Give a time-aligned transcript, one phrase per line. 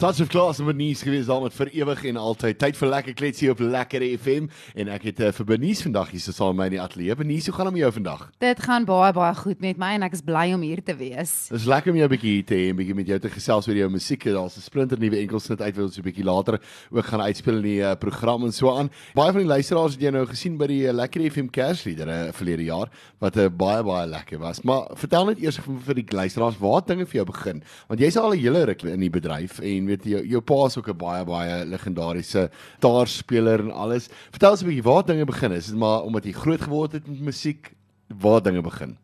[0.00, 2.56] Touch of Class met Nies gewees daar met vir ewig en altyd.
[2.56, 4.46] Tyd vir lekker kletsie op Lekker FM
[4.80, 7.16] en ek het uh, vir Benies vandag hier so saam met my in die ateljee.
[7.18, 8.22] Benies, hoe gaan dit met jou vandag?
[8.40, 11.34] Dit gaan baie baie goed met my en ek is bly om hier te wees.
[11.52, 13.68] Dis lekker om jou 'n bietjie hier te hê en bietjie met jou te gesels
[13.68, 14.24] oor jou musiek.
[14.24, 17.62] Daar's 'n splinter nuwe enkelsnit uit wat ons 'n bietjie later ook gaan uitspeel in
[17.62, 18.88] die uh, program en so aan.
[19.12, 22.32] Baie van die luisteraars het jou nou gesien by die uh, Lekker FM Kersliedere uh,
[22.32, 22.88] verlede jaar
[23.20, 24.62] wat uh, baie baie lekker was.
[24.62, 28.16] Maar vertel net eers vir, vir die luisteraars waar dinge vir jou begin, want jy's
[28.16, 30.96] al 'n hele ruk in die bedryf en weet jou jou pa is ook 'n
[30.96, 34.08] baie baie legendariese gitaarspeler en alles.
[34.30, 35.52] Vertel ons 'n bietjie waar dinge begin.
[35.52, 37.74] Is dit maar omdat jy groot geword het met musiek?
[38.08, 38.96] Waar dinge begin?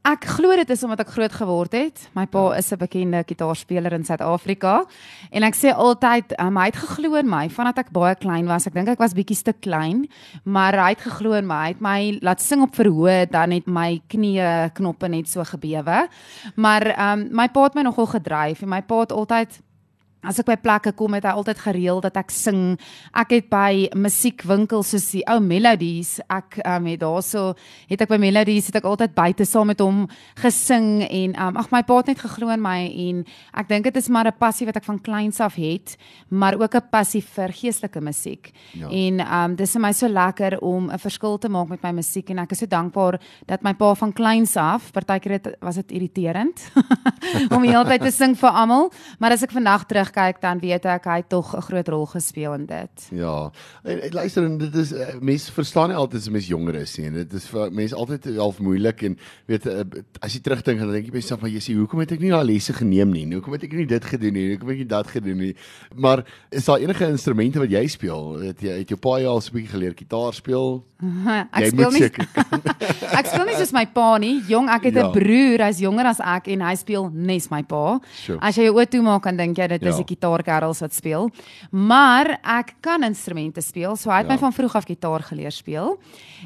[0.00, 2.06] Ek glo dit is omdat ek groot geword het.
[2.16, 4.86] My pa is 'n bekende gitaarspeler in Suid-Afrika
[5.30, 8.66] en ek sê altyd um, hy het geglo in my vandat ek baie klein was.
[8.66, 10.08] Ek dink ek was bietjie te klein,
[10.44, 11.62] maar hy het geglo in my.
[11.64, 14.40] Hy het my laat sing op verhoog, dan het my knie
[14.72, 16.08] knoppe net so gebewe.
[16.56, 19.60] Maar um, my pa het my nogal gedryf en my pa het altyd
[20.20, 22.76] As ek by plekke kom het hy altyd gereël dat ek sing.
[23.16, 27.44] Ek het by musiekwinkels soos die ou Melodies, ek um, het daarso
[27.88, 30.02] het ek by Melodies het ek altyd buite saam met hom
[30.42, 33.22] gesing en um, ag my pa het net geglo in my en
[33.62, 35.96] ek dink dit is maar 'n passie wat ek van kleins af het,
[36.28, 38.52] maar ook 'n passie vir geestelike musiek.
[38.76, 38.88] Ja.
[38.88, 42.28] En um dis vir my so lekker om 'n verskil te maak met my musiek
[42.30, 46.60] en ek is so dankbaar dat my pa van kleins af, partykeer was dit irriterend
[47.54, 50.58] om die hele tyd te sing vir almal, maar as ek vandag terug terugkyk dan
[50.60, 53.08] weet ek hy het tog 'n groot rol gespeel in dit.
[53.10, 53.50] Ja.
[53.84, 56.96] En, en luister en dit is uh, mense verstaan nie altyd as mense jonger is
[56.98, 57.10] nie.
[57.10, 59.84] Dit is vir mense altyd half moeilik en weet uh,
[60.20, 62.32] as jy terugdink dan dink jy by jouself maar jy sê hoekom het ek nie
[62.32, 63.26] al lesse geneem nie?
[63.34, 64.48] Hoekom het ek nie dit gedoen nie?
[64.54, 65.54] Hoekom het ek dat gedoen nie?
[65.94, 68.38] Maar is daar enige instrumente wat jy speel?
[68.40, 70.84] Het jy het jou pa al so 'n bietjie geleer gitaar speel?
[71.56, 72.08] ek jy speel nie.
[73.18, 74.40] ek speel nie soos my pa nie.
[74.48, 75.10] Jong, ek het 'n ja.
[75.10, 77.98] broer, hy's jonger as ek en hy speel nes my pa.
[78.14, 78.38] Sure.
[78.40, 79.88] As jy jou oë toemaak dan dink jy dit ja.
[79.92, 81.30] is 'n gitaarkerels wat speel.
[81.70, 83.96] Maar ek kan instrumente speel.
[83.96, 84.32] So hy het ja.
[84.32, 85.98] my van vroeg af gitaar geleer speel.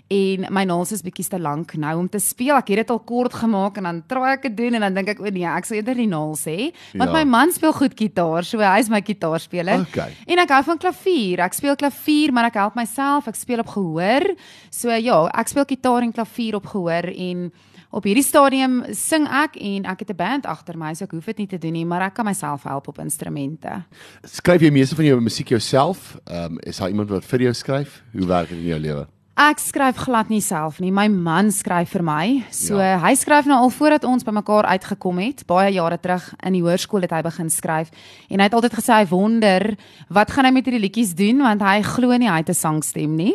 [0.09, 2.57] En my naels is bietjie te lank nou om te speel.
[2.57, 5.09] Ek het dit al kort gemaak en dan traai ek dit doen en dan dink
[5.09, 6.73] ek o nee, ek sal eerder die naels hê.
[6.95, 7.17] Want ja.
[7.17, 9.87] my man speel goed gitaar, so hy is my gitaarspeler.
[9.89, 10.13] Okay.
[10.27, 11.41] En ek hou van klavier.
[11.41, 13.29] Ek speel klavier, maar ek help myself.
[13.29, 14.35] Ek speel op gehoor.
[14.71, 17.53] So ja, ek speel gitaar en klavier op gehoor en
[17.95, 21.27] op hierdie stadium sing ek en ek het 'n band agter my, so ek hoef
[21.27, 23.85] dit nie te doen nie, maar ek kan myself help op instrumente.
[24.23, 26.19] Skryf jy meeste van jou musiek jouself?
[26.25, 28.03] Ehm um, is daar iemand wat vir jou skryf?
[28.13, 29.07] Hoe werk dit in jou lewe?
[29.35, 30.93] Ek skryf glad nie self nie.
[30.95, 32.27] My man skryf vir my.
[32.55, 33.01] So ja.
[33.03, 35.43] hy skryf nou al voordat ons bymekaar uitgekom het.
[35.49, 37.91] Baie jare terug in die hoërskool het hy begin skryf
[38.31, 39.73] en hy het altyd gesê hy wonder
[40.15, 43.17] wat gaan hy met hierdie liedjies doen want hy glo nie hy het 'n sangstem
[43.19, 43.35] nie.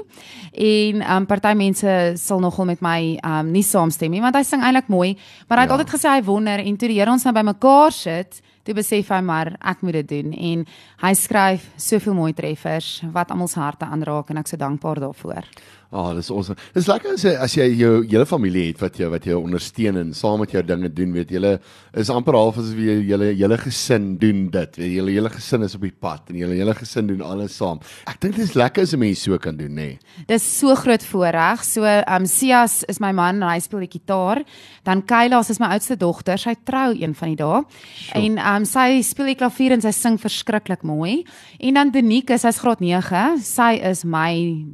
[0.55, 4.63] En um party mense sal nogal met my um nie saamstem nie want hy sing
[4.63, 5.17] eintlik mooi,
[5.49, 5.75] maar hy het ja.
[5.75, 9.17] altyd gesê hy wonder en toe die Here ons nou bymekaar sit Toe besef hy
[9.25, 10.59] maar ek moet dit doen en
[11.01, 15.01] hy skryf soveel mooi treffers wat almal se harte aanraak en ek is so dankbaar
[15.01, 15.47] daarvoor.
[15.89, 16.53] Ah, oh, dis awesome.
[16.75, 19.97] Dis lekker as jy as jy jou hele familie het wat jou wat jou ondersteun
[19.97, 21.53] en saam met jou dinge doen, weet jy,
[21.97, 24.77] is amper half as wie julle hele gesin doen dit.
[24.77, 27.57] Weet jy, julle hele gesin is op die pad en julle hele gesin doen alles
[27.57, 27.81] saam.
[28.05, 29.97] Ek dink dit is lekker as 'n mens so kan doen, nê.
[29.97, 30.25] Nee.
[30.27, 31.63] Dis so groot voorreg.
[31.63, 34.45] So, um Sias is my man en hy speel die gitaar.
[34.85, 36.37] Dan Kayla is my oudste dogter.
[36.37, 37.63] Sy trou een van die dae.
[37.65, 38.21] Sure.
[38.21, 41.23] En um sy speel die klavier en sy sing verskriklik mooi.
[41.59, 43.37] En dan Denique, sy's graad 9.
[43.45, 44.31] Sy is my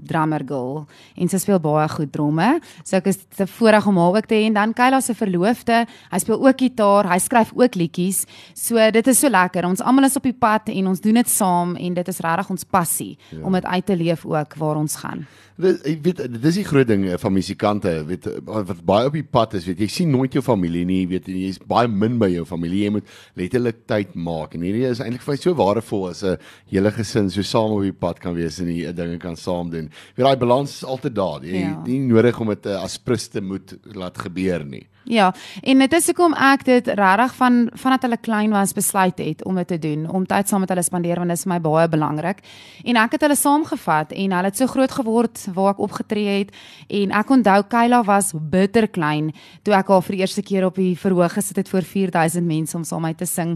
[0.08, 0.86] drummer girl
[1.16, 2.50] en sy speel baie goed dromme.
[2.84, 5.84] So ek is te voorreg om haar ook te hê en dan Kayla se verloofde,
[6.12, 8.26] hy speel ook gitaar, hy skryf ook liedjies.
[8.58, 9.68] So dit is so lekker.
[9.68, 12.54] Ons almal is op die pad en ons doen dit saam en dit is regtig
[12.56, 13.42] ons passie ja.
[13.44, 15.26] om dit uit te leef ook waar ons gaan.
[15.56, 19.16] Dit ek weet dit is die groot ding eh, van musikante, weet wat baie op
[19.16, 22.18] die pad is, weet jy sien nooit jou familie nie, weet jy jy's baie min
[22.20, 22.82] by jou familie.
[22.84, 26.38] Jy moet letterlik tyd maak en hierdie is eintlik vir my so waardevol as 'n
[26.72, 29.90] hele gesin so saam op die pad kan wees en die dinge kan saam doen.
[30.16, 31.42] Weet daai balans is altyd daar.
[31.44, 31.84] Jy ja.
[31.86, 34.88] nie nodig om dit eh, as priste moet laat gebeur nie.
[35.06, 39.44] Ja, en dit is hoekom ek dit regtig van vandat hulle klein was besluit het
[39.46, 41.60] om dit te doen, om tyd saam met hulle spandeer want dit is vir my
[41.62, 42.42] baie belangrik.
[42.84, 46.56] En ek het hulle saamgevat en hulle het so groot geword waar ek opgetree het
[46.90, 49.30] en ek onthou Kayla was bitter klein
[49.64, 52.78] toe ek haar vir die eerste keer op die verhoog gesit het voor 4000 mense
[52.78, 53.54] om saam met my te sing.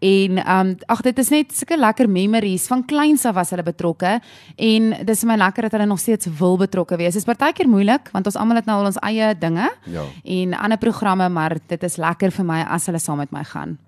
[0.00, 3.66] En ehm um, ag dit is net sulke lekker memories van kleins af was hulle
[3.66, 4.16] betrokke
[4.56, 7.12] en dis vir my lekker dat hulle nog steeds wil betrokke wees.
[7.12, 9.68] Dit is partykeer moeilik want ons almal het nou al ons eie dinge.
[9.84, 10.08] Ja.
[10.24, 13.78] En ander programme, maar dit is lekker vir my as hulle saam met my gaan.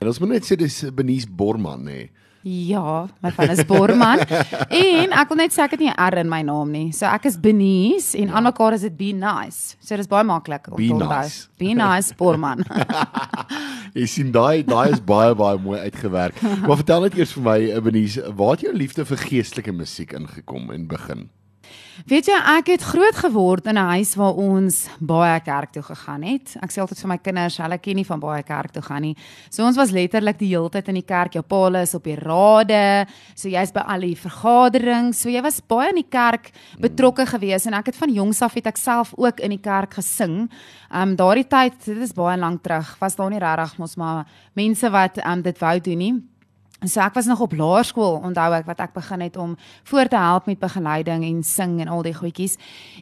[0.00, 2.06] En ons moet net sê dis Benies Borman nê.
[2.46, 4.20] Ja, my van is Borman.
[4.70, 6.92] en ek wil net sê ek het nie 'n R in my naam nie.
[6.94, 9.74] So ek is Benies en aan mekaar is dit Be Nice.
[9.82, 11.10] So dis baie maklik om te onthou.
[11.10, 11.48] Nice.
[11.58, 12.62] Be Nice Borman.
[13.98, 16.38] Jy sien daai daai is baie baie mooi uitgewerk.
[16.42, 20.70] Maar vertel net eers vir my, Benies, waar het jou liefde vir geestelike musiek ingekom
[20.70, 21.26] in begin?
[22.04, 26.22] Weet jy, ek het groot geword in 'n huis waar ons baie kerk toe gegaan
[26.22, 26.56] het.
[26.60, 29.16] Ek sê altyd vir my kinders, hulle ken nie van baie kerk toe gaan nie.
[29.48, 31.32] So ons was letterlik die hele tyd in die kerk.
[31.32, 35.20] Jou pa is op die rade, so jy's by al die vergaderings.
[35.22, 38.54] So jy was baie in die kerk betrokke gewees en ek het van jongs af
[38.54, 40.50] het ek self ook in die kerk gesing.
[40.92, 44.90] Um daardie tyd, dit is baie lank terug, was daar nie regtig mos maar mense
[44.90, 46.35] wat um dit wou doen nie.
[46.84, 49.54] So ek was nog op laerskool, onthou ek wat ek begin het om
[49.88, 52.58] voor te help met begeleiding en sing en al die goedjies.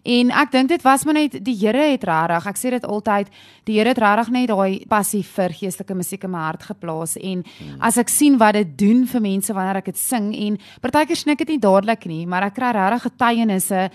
[0.07, 3.33] En ek dink dit was maar net die Here het regtig, ek sê dit altyd,
[3.67, 7.43] die Here het regtig net daai passie vir geestelike musiek in my hart geplaas en
[7.43, 7.83] hmm.
[7.83, 11.43] as ek sien wat dit doen vir mense wanneer ek dit sing en partykeer snik
[11.43, 13.89] dit nie dadelik nie, maar ek kry regtig getuienisse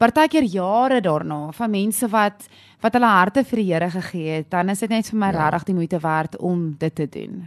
[0.00, 2.50] partykeer jare daarna van mense wat
[2.82, 5.38] wat hulle harte vir die Here gegee het, dan is dit net vir my ja.
[5.46, 7.44] regtig die moeite werd om dit te doen.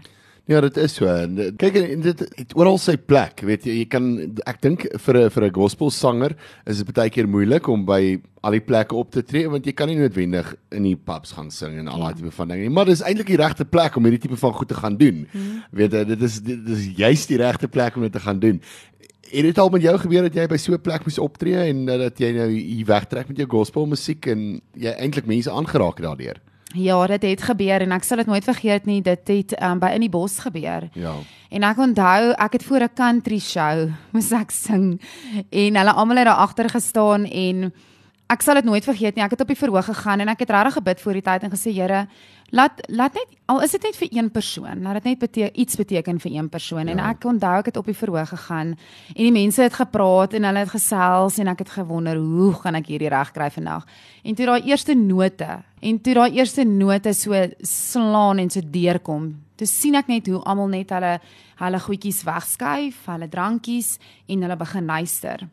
[0.51, 1.07] Ja, dit is so.
[1.07, 4.07] En kyk en dit het oral sy plek, weet jy, jy kan
[4.49, 6.35] ek dink vir 'n vir 'n gospelsanger
[6.67, 9.71] is dit baie keer moeilik om by al die plekke op te tree want jy
[9.71, 12.69] kan nie noodwendig in die pubs gaan sing en al daai tipe van dinge nie,
[12.69, 15.27] maar dis eintlik die regte plek om hierdie tipe van goed te gaan doen.
[15.31, 15.63] Hmm.
[15.71, 18.59] Weet jy, dit is dit is juist die regte plek om dit te gaan doen.
[19.31, 21.85] Het dit al met jou gebeur dat jy by so 'n plek moes optree en
[21.85, 26.41] dat jy nou hier wegtrek met jou gospelmusiek en jy eintlik mense aangeraak het daardeur?
[26.73, 29.01] Ja, dit het gebeur en ek sal dit nooit vergeet nie.
[29.05, 30.89] Dit het um, by in die bos gebeur.
[30.97, 31.13] Ja.
[31.53, 35.01] En ek onthou, ek het voor 'n country show moes ek sing
[35.49, 37.71] en hulle almal het daar agter gestaan en
[38.27, 39.23] ek sal dit nooit vergeet nie.
[39.23, 41.51] Ek het op die verhoog gegaan en ek het regtig gebid voor die tyd en
[41.53, 42.07] gesê, Here,
[42.53, 45.77] laat laat net al is dit net vir een persoon, laat dit net beteken iets
[45.77, 46.87] beteken vir een persoon.
[46.87, 46.93] Ja.
[46.93, 50.45] En ek onthou ek het op die verhoog gegaan en die mense het gepraat en
[50.47, 53.87] hulle het gesels en ek het gewonder, hoe gaan ek hierdie reg kry vandag?
[54.23, 55.49] En toe daai eerste note
[55.81, 60.43] en toe daai eerste note so slaan en so deurkom, toe sien ek net hoe
[60.45, 61.17] almal net hulle
[61.63, 63.97] hulle goedjies wegskuif, hulle drankies
[64.27, 65.45] en hulle begin luister.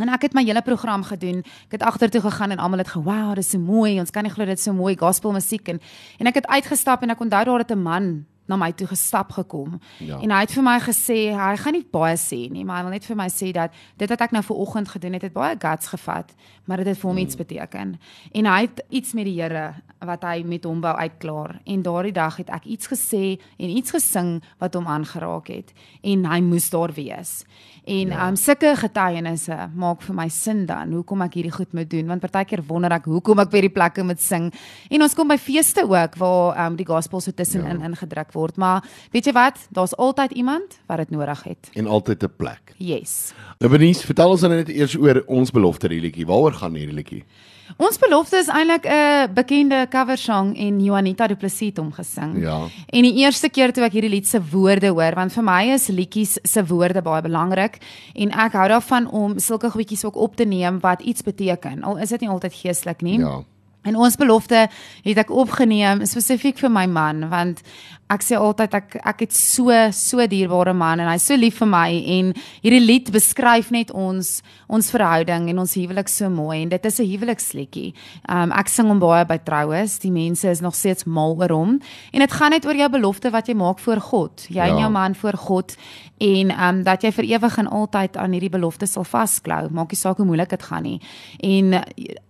[0.00, 1.42] En ek het my hele program gedoen.
[1.68, 3.98] Ek het agtertoe gegaan en almal het ge-wow, dis so mooi.
[4.00, 5.80] Ons kan nie glo dit is so mooi gospel musiek en
[6.18, 9.32] en ek het uitgestap en ek onthou daar het 'n man na my toe gestap
[9.32, 9.78] gekom.
[9.98, 10.18] Ja.
[10.20, 12.96] En hy het vir my gesê hy gaan nie baie sê nie, maar hy wil
[12.96, 15.56] net vir my sê dat dit wat ek nou ver oggend gedoen het, het baie
[15.58, 16.34] guts gevat,
[16.66, 17.26] maar dit het vir hom hmm.
[17.26, 17.96] iets beteken.
[18.32, 19.72] En hy het iets met die Here
[20.06, 21.60] wat hy met hom wou uitklaar.
[21.64, 25.72] En daardie dag het ek iets gesê en iets gesing wat hom aangeraak het
[26.02, 27.42] en hy moes daar wees.
[27.84, 28.28] En ja.
[28.28, 32.22] um sulke getuienisse maak vir my sin dan hoekom ek hierdie goed moet doen want
[32.22, 34.50] partykeer wonder ek hoekom ek by hierdie plekke moet sing.
[34.90, 37.90] En ons kom by feeste ook waar um die gospel so tussenin ja.
[37.90, 39.58] ingedruk word, maar weet jy wat?
[39.70, 41.70] Daar's altyd iemand wat dit nodig het.
[41.72, 42.74] En altyd 'n plek.
[42.76, 43.32] Yes.
[43.58, 46.26] Nou Benies, vertel ons dan net eers oor ons belofte liedjie.
[46.26, 47.24] Waaroor gaan hierdie liedjie?
[47.80, 52.42] Ons belofte is eintlik 'n bekende cover song en Juanita Du Plessis het hom gesing.
[52.42, 52.66] Ja.
[52.86, 55.88] En die eerste keer toe ek hierdie lied se woorde hoor, want vir my is
[55.88, 57.78] liedjies se woorde baie belangrik
[58.14, 61.82] en ek hou daarvan om sulke goedjies ook op te neem wat iets beteken.
[61.82, 63.18] Al is dit nie altyd geestelik nie.
[63.18, 63.44] Ja.
[63.82, 64.68] En ons belofte
[65.02, 67.64] het ek opgeneem spesifiek vir my man want
[68.12, 71.70] ek sê altyd ek ek het so so dierbare man en hy's so lief vir
[71.72, 72.32] my en
[72.62, 74.40] hierdie lied beskryf net ons
[74.72, 77.94] ons verhouding en ons huwelik so mooi en dit is 'n huweliksliedjie.
[78.28, 79.98] Um ek sing hom baie by troues.
[79.98, 81.80] Die mense is nog steeds mal oor hom
[82.12, 84.46] en dit gaan net oor jou belofte wat jy maak voor God.
[84.48, 84.68] Jy ja.
[84.68, 85.76] en jou man voor God
[86.18, 89.68] en um dat jy vir ewig en altyd aan hierdie belofte sal vasklou.
[89.70, 91.00] Maak nie saak hoe moeilik dit gaan nie.
[91.40, 91.74] En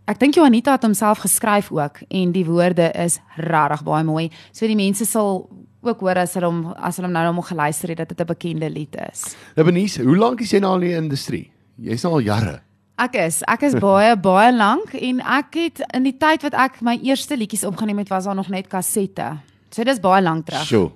[0.06, 4.30] ek dink Juanita het homself geskryf ook en die woorde is regtig baie mooi.
[4.52, 5.49] So die mense sal
[5.82, 8.26] ook hoor as hulle hom as hulle hom nou nog geluister het dat dit 'n
[8.26, 9.37] bekende lied is.
[9.56, 11.51] Nou Benice, hoe lank is jy nou al in die industrie?
[11.80, 12.60] Jy's al jare.
[13.00, 16.82] Ek is, ek is baie baie lank en ek het in die tyd wat ek
[16.84, 19.32] my eerste liedjies opgeneem het, was daar nog net kassette.
[19.72, 20.66] So dis baie lank terug.
[20.68, 20.90] Sjoe.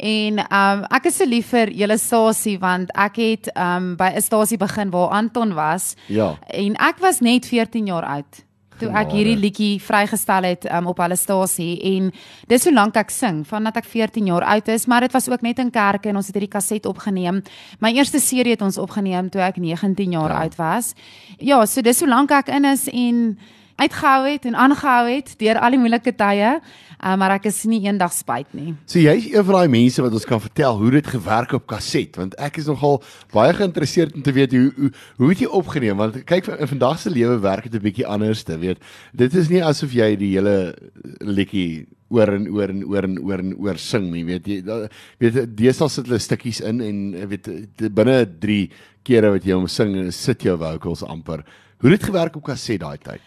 [0.00, 3.96] En ehm um, ek is so lief vir julle stasie want ek het ehm um,
[3.96, 5.94] by 'n stasie begin waar Anton was.
[6.08, 6.36] Ja.
[6.48, 8.44] En ek was net 14 jaar oud
[8.80, 12.10] toe ek hierdie liedjie vrygestel het um, op hulle stasie en
[12.50, 15.44] dis hoe lank ek sing vandat ek 14 jaar oud is maar dit was ook
[15.46, 17.42] net in kerke en ons het hierdie kaset opgeneem
[17.80, 20.42] my eerste serie het ons opgeneem toe ek 19 jaar ja.
[20.44, 20.94] oud was
[21.38, 23.38] ja so dis hoe lank ek in is en
[23.80, 26.58] uitgehou het en aangehou het deur al die moeilike tye.
[27.00, 28.74] Uh, maar ek is nie eendag spyt nie.
[28.84, 32.16] So jy's een van daai mense wat ons kan vertel hoe dit gewerk op kaset
[32.20, 33.02] want ek is nogal
[33.32, 36.98] baie geïnteresseerd om te weet hoe hoe hoe het jy opgeneem want kyk in vandag
[37.00, 38.78] se lewe werk dit 'n bietjie anders te weet.
[39.16, 40.74] Dit is nie asof jy die hele
[41.20, 44.88] liedjie oor en oor en oor en oor en oor sing nie weet jy da-
[45.20, 47.48] weet deesdae sit hulle stukkies in en weet
[47.94, 48.68] binne 3
[49.04, 51.44] kere wat jy hom sing sit jou vocals amper
[51.80, 53.20] hoe het dit gewerk op kaset daai tyd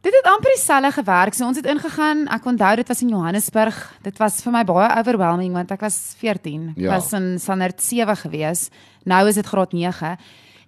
[0.00, 1.34] Dit het amper dieselfde gewerk.
[1.36, 2.22] So ons het ingegaan.
[2.32, 3.76] Ek onthou dit was in Johannesburg.
[4.02, 6.70] Dit was vir my baie overwhelming want ek was 14.
[6.76, 6.94] Ek Ja.
[6.94, 8.70] was in standaard 7 gewees.
[9.04, 10.16] Nou is dit graad 9.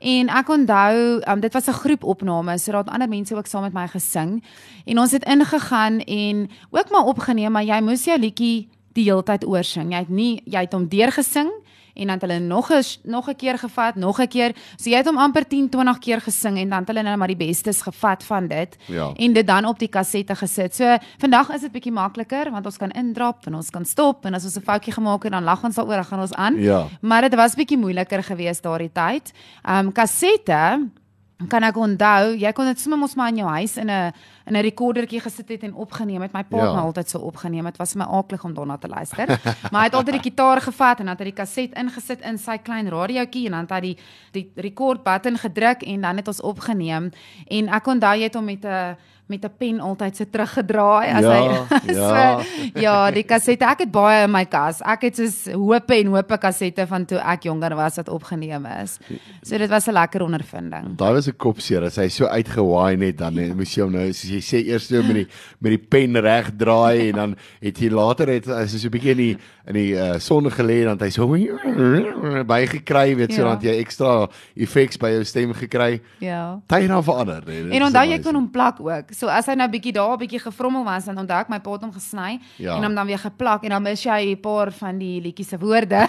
[0.01, 3.63] En ek onthou, um, dit was 'n groepopname, so daar het ander mense ook saam
[3.63, 4.43] met my gesing.
[4.85, 9.23] En ons het ingegaan en ook maar opgeneem, maar jy moes jou liedjie die hele
[9.23, 9.91] tyd oorsing.
[9.93, 11.51] Jy het nie jy het hom deurgesing
[11.95, 14.53] en dan het hulle nog 'n nog 'n keer gevat, nog 'n keer.
[14.77, 17.29] So jy het hom amper 10, 20 keer gesing en dan het hulle nou maar
[17.29, 19.13] die bestes gevat van dit Ja.
[19.17, 20.75] en dit dan op die kassette gesit.
[20.75, 24.35] So vandag is dit bietjie makliker want ons kan indrap en ons kan stop en
[24.35, 26.61] as ons 'n foutjie gemaak het dan lag ons daaroor, dan gaan ons aan.
[26.61, 26.87] Ja.
[27.01, 29.33] Maar dit was bietjie moeiliker geweest daardie tyd.
[29.63, 30.89] Ehm um, kassette
[31.49, 34.13] kan ek onthou, jy kon dit sommer mos maar in jou huis in 'n
[34.47, 36.33] in 'n rekordertjie gesit het en opgeneem het.
[36.33, 36.75] My pa het Ja.
[36.75, 37.65] my altyd so opgeneem.
[37.65, 39.27] Dit was my aaklig om daarna te luister.
[39.71, 42.39] maar hy het altyd die gitaar gevat en dan het hy die kaset ingesit in
[42.39, 43.97] sy klein radiootjie en dan het hy die
[44.33, 47.11] die record button gedruk en dan het ons opgeneem.
[47.49, 48.97] En ek onthou jy het hom met 'n
[49.33, 52.43] met 'n pen altyd so teruggedraai as Ja, hy ja.
[52.75, 53.65] so ja, die kassette.
[53.65, 54.83] Ek het baie in my kas.
[54.85, 58.99] Ek het soos hope en hope kassette van toe ek jonger was wat opgeneem is.
[59.43, 60.97] So dit was 'n lekker ondervinding.
[60.97, 64.31] Daai was 'n kopseer as hy so uitgewaai net dan moes jy hom nou soos
[64.31, 65.27] jy sê eers so met die
[65.61, 68.91] met die pen reg draai en dan het jy later het as hy so 'n
[68.91, 69.37] bietjie in die
[69.67, 71.27] in die uh, son gelê en dan het hy so
[72.55, 73.49] bygekry weet so Ja.
[73.49, 76.01] dan het jy ekstra effeks by jou stem gekry.
[76.19, 76.61] Ja.
[76.67, 77.43] Tyd dan verander.
[77.47, 79.13] Nee, dit En onthou jy kon hom plak ook.
[79.15, 81.83] So as hy nou bietjie daar bietjie gefrommel was, dan onthou ek my pa het
[81.83, 82.77] hom gesny Ja.
[82.77, 85.59] en hom dan weer geplak en dan mis jy 'n paar van die liedjies se
[85.59, 86.09] woorde.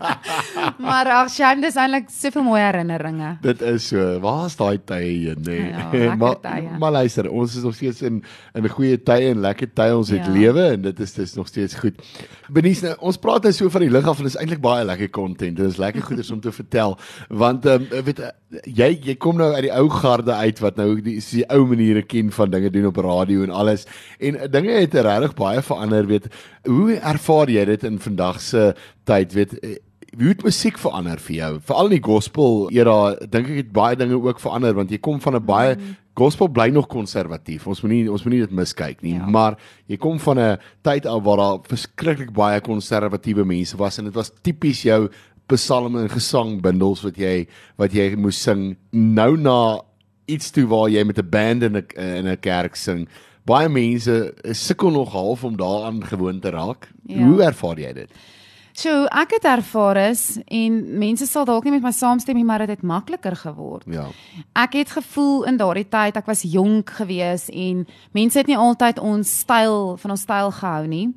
[0.84, 3.36] maar ag, shame, dis eintlik soveel mooi herinneringe.
[3.44, 4.18] Dit is so.
[4.22, 5.58] Waar's daai tye heen, nê?
[5.70, 6.68] Ja, lekker maar tye.
[6.78, 8.22] maar luister, ons is nog steeds in
[8.54, 10.32] in goeie tye en lekker tye ons het Ja.
[10.32, 11.94] lewe en dit is dis nog steeds goed.
[12.50, 14.84] Benies nou, ons praat nou so van die lig af en dit is eintlik baie
[14.84, 15.56] lekker content.
[15.56, 16.98] Dit is lekker goeders om te vertel
[17.28, 18.30] want ehm um, weet eh,
[18.64, 22.02] jy jy kom nou uit die ou garde uit wat nou die, die ou maniere
[22.10, 23.86] ken van dinge doen op radio en alles
[24.18, 26.26] en eh, dinge het regtig baie verander weet.
[26.66, 28.72] Hoe ervaar jy dit in vandag se
[29.08, 29.78] tyd weet eh,
[30.18, 31.48] Hoe het musiek verander vir jou?
[31.68, 35.20] Veral in die gospel era, dink ek het baie dinge ook verander want jy kom
[35.22, 35.76] van 'n baie
[36.18, 37.68] gospel bly nog konservatief.
[37.70, 39.26] Ons moenie ons moenie dit miskyk nie, Ja.
[39.30, 44.04] maar jy kom van 'n tyd af waar daar verskriklik baie konservatiewe mense was en
[44.04, 45.08] dit was tipies jou
[45.46, 47.46] psalme en gesangbundels wat jy
[47.78, 49.80] wat jy moes sing nou na
[50.34, 53.08] iets toe waar jy met 'n band in 'n in 'n kerk sing.
[53.44, 56.90] Baie mense sukkel nog half om daaraan gewoon te raak.
[57.06, 57.24] Ja.
[57.24, 58.10] Hoe ervaar jy dit?
[58.80, 62.62] So ek het ervaar is en mense sal dalk nie met my saamstem nie, maar
[62.62, 63.84] dit het makliker geword.
[63.90, 64.06] Ja.
[64.56, 67.82] Ek het gevoel in daardie tyd ek was jonk gewees en
[68.16, 71.08] mense het nie altyd ons styl van ons styl gehou nie.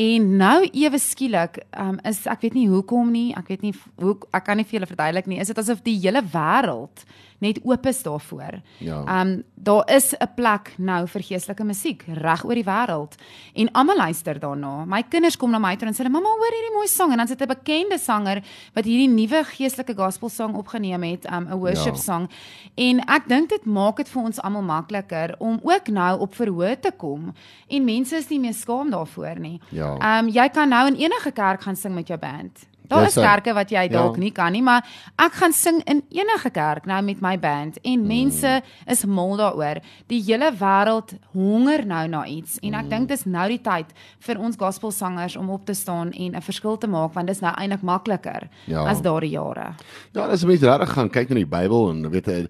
[0.00, 4.16] En nou ewe skielik um, is ek weet nie hoekom nie, ek weet nie hoe
[4.32, 5.42] ek kan nie vir julle verduidelik nie.
[5.42, 7.04] Is dit asof die hele wêreld
[7.42, 8.60] net oop is daarvoor.
[8.78, 9.02] Ja.
[9.20, 13.14] Um daar is 'n plek nou vir geestelike musiek reg oor die wêreld
[13.54, 14.84] en almal luister daarna.
[14.86, 17.26] My kinders kom na my toe en sê: "Mamma, hoor hierdie mooi sang." En dan
[17.28, 18.42] sit 'n bekende sanger
[18.74, 22.00] wat hierdie nuwe geestelike gospelsang opgeneem het, um 'n worship Ja.
[22.00, 22.28] song.
[22.76, 26.80] En ek dink dit maak dit vir ons almal makliker om ook nou op verhoor
[26.80, 27.32] te kom
[27.68, 29.60] en mense is nie meer skaam daarvoor nie.
[29.70, 30.18] Ja.
[30.18, 32.66] Um jy kan nou in enige kerk gaan sing met jou band.
[32.92, 34.20] Daar Ja, is kerke wat jy dalk Ja.
[34.20, 34.84] nie kan nie, maar
[35.18, 37.92] ek gaan sing in enige kerk nou met my band Mm.
[37.92, 39.80] en mense is mal daaroor.
[40.08, 42.74] Die hele wêreld honger nou na iets en Mm.
[42.80, 43.86] ek dink dis nou die tyd
[44.20, 47.54] vir ons gospelsangers om op te staan en 'n verskil te maak want dis nou
[47.56, 48.84] eintlik makliker Ja.
[48.86, 49.74] as daardie jare.
[50.12, 52.46] Ja, as jy mens regtig gaan kyk na die Bybel en weet jy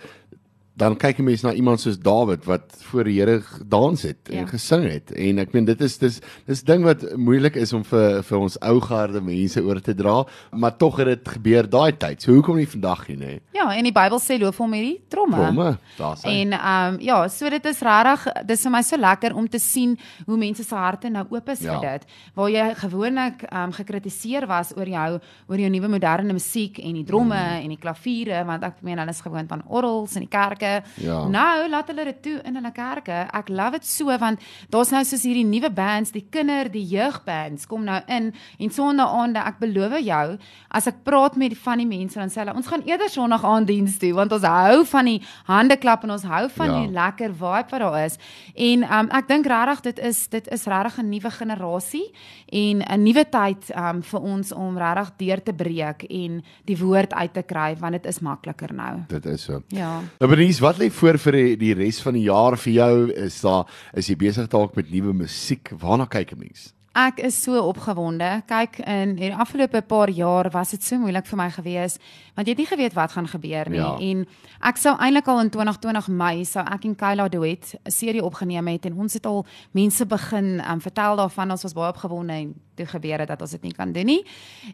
[0.75, 4.38] dan kyk jy mens na iemand soos Dawid wat voor die Here gedans het en
[4.38, 4.47] Ja.
[4.47, 8.23] gesing het en ek meen dit is dis dis ding wat moeilik is om vir
[8.23, 12.23] vir ons ou garde mense oor te dra, maar tog het dit gebeur daai tyd.
[12.23, 13.41] So hoekom nie vandag nie, nê?
[13.52, 15.37] Ja, en die Bybel sê loof hom hierdie tromme.
[15.37, 16.23] Tromme, daar's.
[16.25, 19.59] En ehm um, ja, so dit is regtig dis vir my so lekker om te
[19.59, 21.79] sien hoe mense se harte nou oop is Ja.
[21.81, 22.07] vir dit.
[22.35, 26.95] Waar jy gewoonlik ehm um, gekritiseer was oor jou oor jou nuwe moderne musiek en
[26.95, 27.62] die dromme Mm.
[27.64, 30.72] en die klaviere want ek meen hulle is gewoond aan orgels in die kerke.
[30.97, 31.26] Ja.
[31.29, 33.26] Nou laat hulle dit toe in hulle kerke.
[33.33, 37.67] Ek love dit so want daar's nou soos hierdie nuwe bands, die kinder, die jeugbands
[37.67, 40.38] kom nou in en sonnaande ek beloof jou,
[40.71, 43.64] as ek praat met van die mense dan sê hulle ons gaan eerder sonnaand aan
[43.64, 46.81] diens toe want ons hou van die hande klap en ons hou van Ja.
[46.81, 48.19] die lekker vibe wat daar is.
[48.55, 52.12] En um, ek dink regtig dit is dit is regtig 'n nuwe generasie
[52.52, 57.12] en 'n nuwe tyd um, vir ons om regtig deur te breek en die woord
[57.14, 59.05] uit te kry want dit is makliker nou.
[59.09, 59.62] Dit is so.
[59.69, 60.00] Ja.
[60.21, 62.94] Nou Bernice, Bernice, wat lê voor vir die, die res van die jaar vir jou?
[63.16, 63.64] Is daar
[63.97, 65.71] is jy besig dalk met nuwe musiek?
[65.80, 66.75] Waarna kyk 'n mens?
[66.92, 68.42] Ek is so opgewonde.
[68.47, 71.97] Kyk, in die afgelope paar jaar was dit so moeilik vir my gewees
[72.35, 73.78] want jy het nie geweet wat gaan gebeur nie.
[73.78, 73.97] Ja.
[73.99, 74.26] En
[74.61, 78.66] ek sou eintlik al in 2020 Mei sou ek en Kyla Duet 'n serie opgeneem
[78.68, 82.54] het en ons het al mense begin um, vertel daarvan ons was baie opgewonde en
[82.75, 84.25] toe gebeur dit dat ons dit nie kan doen nie.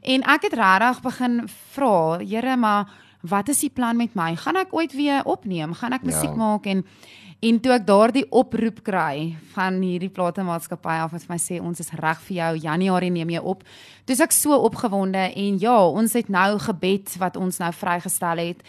[0.03, 2.87] En ek het regtig begin vra, Here, maar
[3.29, 4.35] wat is die plan met my?
[4.37, 5.75] Gaan ek ooit weer opneem?
[5.75, 6.37] Gaan ek musiek Ja.
[6.37, 6.85] maak en
[7.39, 11.79] En toe ek daardie oproep kry van hierdie platemaatskappy af wat vir my sê ons
[11.79, 13.63] is reg vir jou Januarie neem jy op.
[14.11, 18.65] Dis ek so opgewonde en ja, ons het nou gebed wat ons nou vrygestel het.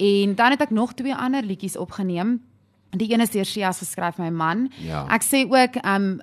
[0.00, 2.38] En dan het ek nog twee ander liedjies opgeneem.
[2.96, 4.70] Die een is deur Shias geskryf my man.
[4.80, 5.04] Ja.
[5.12, 6.14] Ek sê ook um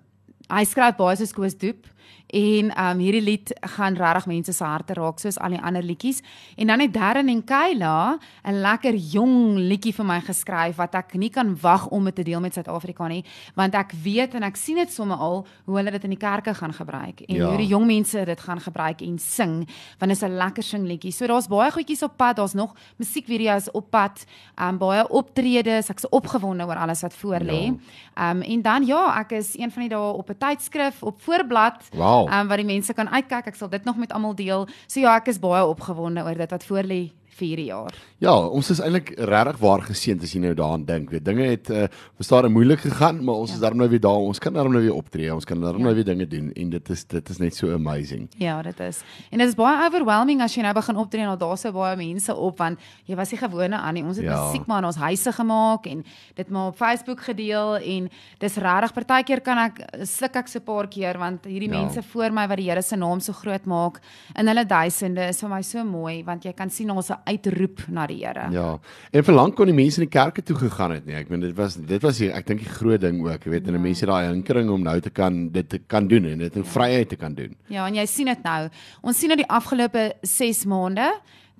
[0.50, 1.86] hy skryf baie soos Koos Doep
[2.28, 6.22] en um hierdie lied gaan regtig mense se harte raak soos al die ander liedjies.
[6.58, 11.14] En dan het Darren en Kayla 'n lekker jong liedjie vir my geskryf wat ek
[11.16, 13.24] nie kan wag om dit te deel met Suid-Afrika nie,
[13.56, 16.54] want ek weet en ek sien dit sommer al hoe hulle dit in die kerke
[16.54, 17.48] gaan gebruik en Ja.
[17.48, 19.68] hoe die jong mense dit gaan gebruik en sing,
[20.00, 21.12] want dit is 'n lekker sing liedjie.
[21.12, 24.26] So daar's baie goedjies op pad, daar's nog musiekvideo's op pad,
[24.62, 27.74] um baie optredes, ek's opgewonde oor alles wat voor lê.
[28.18, 31.90] Um en dan ja, ek is een van die dae op 'n tydskrif op voorblad
[31.92, 32.30] Wow.
[32.32, 33.52] um, wat die mense kan uitkyk.
[33.52, 34.68] Ek sal dit nog met almal deel.
[34.88, 37.02] So ja, ek is baie opgewonde oor dit wat voor lê
[37.38, 37.94] vir hierdie jaar.
[38.20, 41.10] Ja, ons is eintlik regtig waar geseënd as jy nou daaraan dink.
[41.10, 43.56] Weet, dinge het uh, was daar moeilik gegaan, maar ons Ja.
[43.56, 44.20] is daarom nou weer daar.
[44.22, 45.34] Ons kan daarom nou weer optree.
[45.34, 45.84] Ons kan daarom Ja.
[45.86, 48.30] nou weer dinge doen en dit is dit is net so amazing.
[48.38, 49.02] Ja, dit is.
[49.32, 51.96] En dit is baie overwhelming as jy nou begin optree en al daar so baie
[51.98, 54.04] mense op want jy was nie gewone aan nie.
[54.04, 54.46] Ons het Ja.
[54.46, 56.04] musiek maar in ons huise gemaak en
[56.36, 58.10] dit maar op Facebook gedeel en
[58.40, 61.80] dis regtig partykeer kan ek sluk ek so 'n paar keer want hierdie Ja.
[61.82, 64.00] mense voor my wat die Here se naam so groot maak
[64.36, 68.06] in hulle duisende is vir my so mooi want jy kan sien ons uitroep na
[68.10, 68.48] die Here.
[68.54, 68.68] Ja.
[69.12, 71.16] En vir lank kon die mense in die kerke toe gegaan het nie.
[71.20, 73.68] Ek meen dit was dit was die, ek dink die groot ding ook, jy weet,
[73.68, 76.56] en die mense daai hinkering om nou te kan dit te kan doen en dit
[76.62, 77.56] in vryheid te kan doen.
[77.72, 78.62] Ja, en jy sien dit nou.
[79.02, 81.12] Ons sien nou die afgelope 6 maande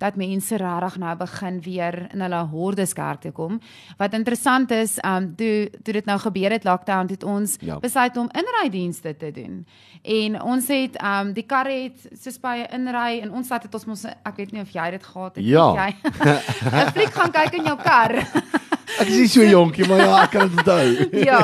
[0.02, 3.60] dat mense regtig nou begin weer in hulle hordes kerk toe kom.
[4.00, 7.78] Wat interessant is, um toe toe dit nou gebeur het lockdown het ons Ja.
[7.78, 9.66] besluit om inrydienste te doen.
[10.02, 13.84] En ons het um die karre het soos by 'n inry en ons dit ons
[13.86, 15.70] mos ek weet nie of jy dit gehad het Ja.
[15.72, 15.94] nie, jy.
[16.86, 18.12] 'n Fliek gaan kyk in jou kar.
[19.00, 21.08] Ek is nie so jonkie, maar ja, ek kan dit onthou.
[21.30, 21.40] ja.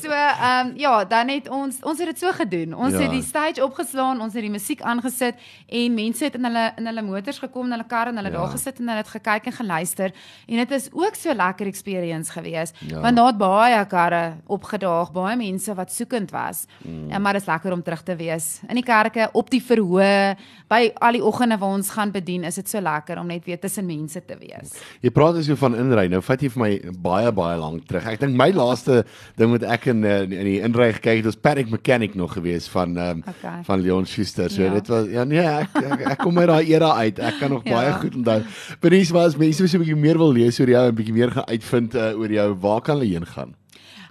[0.00, 2.74] So ehm um, ja, dan het ons ons het dit so gedoen.
[2.74, 3.00] Ons Ja.
[3.04, 5.34] het die stage opgeslaan, ons het die musiek aangesit
[5.68, 8.38] en mense het in hulle in hulle motors gekom, in hulle karre en hulle Ja.
[8.38, 10.12] daar gesit en hulle het gekyk en geluister
[10.48, 12.72] en dit is ook so lekker experience gewees.
[12.88, 13.00] Ja.
[13.00, 16.64] Want daar het baie karre opgedaag, baie mense wat soekend was.
[16.84, 17.10] Mm.
[17.10, 20.36] En maar dit is lekker om terug te wees in die kerke, op die verhoë,
[20.68, 23.58] by al die oggende waar ons gaan bedien, is dit so lekker om net weer
[23.60, 24.74] tussen mense te wees.
[25.04, 26.08] Jy praat as jy van inry.
[26.12, 26.67] Nou vat jy vir my
[27.02, 28.06] baie baie lank terug.
[28.12, 29.04] Ek dink my laaste
[29.40, 32.68] ding wat ek in uh, in die inry gekyk het, was Panic Mechanic nog gewees
[32.74, 33.62] van um, Okay.
[33.66, 34.50] van Leon Schuster.
[34.50, 34.74] So Ja.
[34.78, 37.18] dit was ja nee, ek ek, ek kom uit daai era uit.
[37.18, 37.74] Ek kan nog Ja.
[37.74, 38.42] baie goed onthou.
[38.80, 41.46] Bernice, was mense so 'n bietjie meer wil lees oor jou en bietjie meer gaan
[41.48, 43.54] uitvind uh, oor jou, waar kan hulle heen gaan?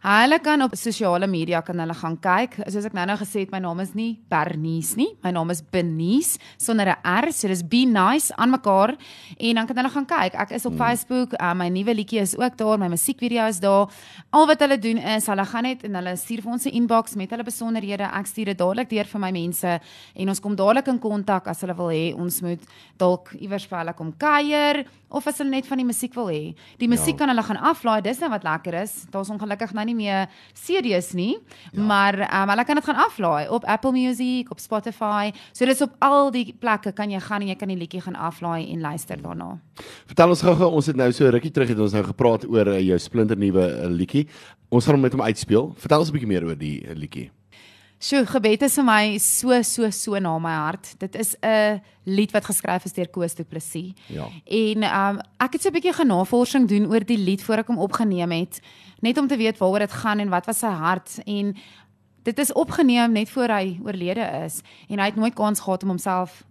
[0.04, 2.60] Hulle kan op sosiale media kan hulle gaan kyk.
[2.70, 5.10] Soos ek nou-nou gesê het, my naam is nie Bernice nie.
[5.24, 7.32] My naam is Benice sonder 'n R.
[7.32, 8.96] So dis be nice aan mekaar
[9.40, 10.36] en dan kan hulle gaan kyk.
[10.36, 10.82] Ek is op hmm.
[10.82, 11.34] Facebook.
[11.42, 13.90] Uh, my nuwe liedjie is ook daar, my musiekvideo is daar.
[14.30, 17.16] Al wat hulle doen is hulle gaan net en hulle stuur vir ons 'n inbox
[17.16, 18.04] met hulle besonderhede.
[18.04, 19.80] Ek stuur dit dadelik deur vir my mense
[20.16, 22.62] en ons kom dadelik in kontak as hulle wil hê ons moet
[22.98, 26.56] dalk iewers vir hulle kom kuier of as hulle net van die musiek wil hê.
[26.80, 27.26] Die musiek Ja.
[27.26, 28.02] kan hulle gaan aflaai.
[28.04, 29.06] Dis nou wat lekker is.
[29.12, 31.38] Daar's ongelukkig nou nie meer CD's nie,
[31.72, 31.82] ja.
[31.82, 35.32] maar um, hulle kan dit gaan aflaai op Apple Music, op Spotify.
[35.52, 38.20] So dis op al die plekke kan jy gaan en jy kan die liedjie gaan
[38.20, 39.56] aflaai en luister daarna.
[40.10, 42.80] Vertel ons gou-gou, ons het nou so rukkie terug het ons nou gepraat oor uh,
[42.84, 44.28] jou splinternuwe uh, liedjie.
[44.70, 45.74] Ons gaan hom met hom uitspeel.
[45.80, 47.30] Vertel ons 'n bietjie meer oor die uh, liedjie.
[47.98, 50.94] Sjoe, gebed is vir my so so so na my hart.
[51.00, 53.94] Dit is 'n lied wat geskryf is deur Koos Du Plessis.
[54.08, 54.28] Ja.
[54.46, 57.80] En um ek het so 'n bietjie genavorsing doen oor die lied voor ek hom
[57.80, 58.62] opgeneem het,
[59.02, 61.56] net om te weet waaroor dit gaan en wat was sy hart en
[62.24, 65.90] dit is opgeneem net voor hy oorlede is en hy het nooit kans gehad om
[65.90, 66.44] homself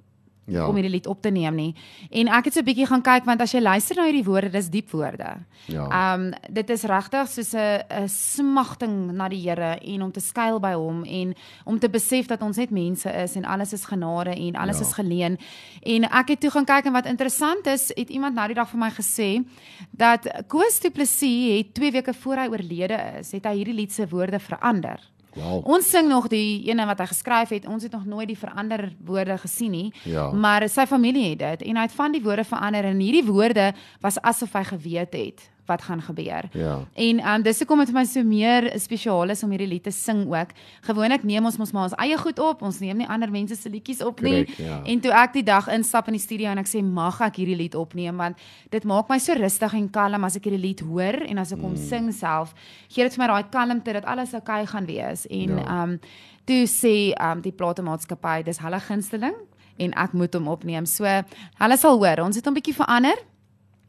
[0.46, 0.68] Ja.
[0.68, 1.74] om hierdie lied op te neem nie.
[2.10, 4.50] En ek het so 'n bietjie gaan kyk want as jy luister na hierdie woorde,
[4.50, 5.36] dis diep woorde.
[5.66, 6.14] Ja.
[6.14, 10.60] Um dit is regtig soos 'n 'n smagting na die Here en om te skuil
[10.60, 14.30] by hom en om te besef dat ons net mense is en alles is genade
[14.34, 14.82] en alles Ja.
[14.82, 14.88] ja.
[14.88, 15.38] is geleen.
[15.82, 18.68] En ek het toe gaan kyk en wat interessant is, het iemand nou die dag
[18.68, 19.44] vir my gesê
[19.90, 23.92] dat Koos Du Plessis het 2 weke voor hy oorlede is, het hy hierdie lied
[23.92, 25.00] se woorde verander.
[25.36, 25.60] Wow.
[25.68, 27.66] Ons sing nog die ene wat hy geskryf het.
[27.68, 29.90] Ons het nog nooit die verander woorde gesien nie.
[30.08, 30.30] Ja.
[30.32, 33.72] Maar sy familie het dit en hy het van die woorde verander en hierdie woorde
[34.00, 36.48] was asof hy geweet het wat gaan gebeur.
[36.52, 36.84] Ja.
[36.94, 39.90] En um dis hoekom dit vir my so meer spesiaal is om hierdie lied te
[39.90, 40.48] sing ook.
[40.86, 43.68] Gewoonlik neem ons mos maar ons eie goed op, ons neem nie ander mense se
[43.70, 44.44] liedjies op nie.
[44.44, 44.80] Correct, ja.
[44.84, 47.56] En toe ek die dag instap in die studio en ek sê mag ek hierdie
[47.56, 48.36] lied opneem want
[48.70, 51.60] dit maak my so rustig en kalm as ek hierdie lied hoor en as ek
[51.60, 51.88] hom Mm.
[51.88, 52.54] sing self,
[52.88, 55.26] gee dit vir my daai kalmte dat alles oukei okay gaan wees.
[55.30, 55.82] En Ja.
[55.82, 55.98] um
[56.46, 59.34] toe sê um die platemaatskappy dis hulle gunsteling
[59.78, 60.86] en ek moet hom opneem.
[60.86, 63.16] So hulle sal hoor, ons het hom bietjie verander.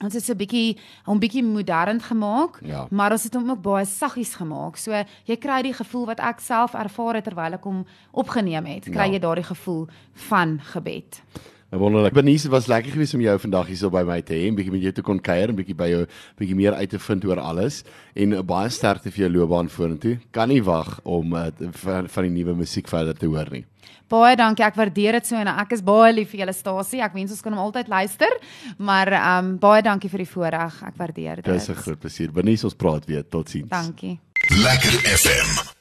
[0.03, 2.87] Ons het so 'n bietjie hom bietjie modern gemaak, Ja.
[2.91, 4.77] maar ons het hom ook baie saggies gemaak.
[4.77, 4.91] So
[5.25, 8.83] jy kry die gevoel wat ek self ervaar het terwyl ek hom opgeneem het.
[8.83, 9.11] Kry Ja.
[9.11, 11.21] jy daardie gevoel van gebed.
[11.69, 12.13] Wonderlik.
[12.13, 14.55] Bernice, dit was lekker geweest om jou vandag hier so by my te hê, 'n
[14.55, 16.05] bietjie met jou te kon kuier, 'n bietjie by jou
[16.39, 17.83] bietjie meer uit te vind oor alles
[18.15, 20.17] en uh, baie sterkte vir jou loopbaan vorentoe.
[20.31, 23.65] Kan nie wag om uh, van, van die nuwe musiek verder te hoor nie.
[24.07, 24.63] Baie dankie.
[24.63, 27.01] Ek waardeer dit so en ek is baie lief vir julle stasie.
[27.03, 28.31] Ek wens ons kan hom altyd luister,
[28.77, 30.83] maar ehm um, baie dankie vir die voorreg.
[30.87, 31.45] Ek waardeer dit.
[31.51, 32.31] Dis 'n groot plesier.
[32.31, 33.27] Bernice, ons praat weer.
[33.27, 33.67] Totsiens.
[33.69, 34.19] Dankie.
[34.55, 35.75] Lekker FM.